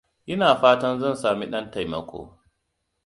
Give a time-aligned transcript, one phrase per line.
[0.33, 2.21] Ina fatan zan sami dan taimako.